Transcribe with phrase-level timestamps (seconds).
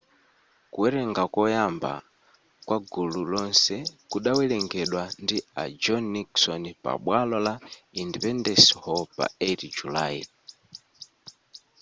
[0.71, 1.93] kuwerenga koyamba
[2.67, 3.75] kwa gulu lonse
[4.11, 7.53] kudawerengedwa ndi a john nixon pabwalo la
[8.01, 10.23] independence hall pa 8 julayi